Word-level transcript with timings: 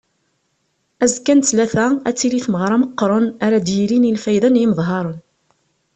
Azekka 1.03 1.33
n 1.35 1.39
ttlata 1.39 1.87
ad 2.07 2.15
tili 2.19 2.41
tmeɣra 2.45 2.77
meqqren 2.81 3.25
ara 3.45 3.57
d-yilin 3.65 4.09
i 4.09 4.11
lfayda 4.17 4.49
n 4.49 4.59
yimeḍharen. 4.59 5.19